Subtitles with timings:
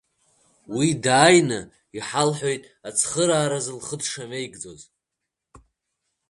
[0.75, 1.59] Уи дааины
[1.97, 4.81] иҳалҳәеит ацхырааразы лхы дшамеигӡоз.